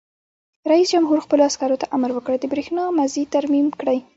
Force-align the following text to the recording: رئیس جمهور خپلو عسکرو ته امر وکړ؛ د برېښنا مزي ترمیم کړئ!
رئیس 0.71 0.89
جمهور 0.93 1.17
خپلو 1.25 1.41
عسکرو 1.49 1.79
ته 1.81 1.85
امر 1.95 2.09
وکړ؛ 2.13 2.33
د 2.39 2.45
برېښنا 2.51 2.83
مزي 2.97 3.23
ترمیم 3.33 3.67
کړئ! 3.79 3.99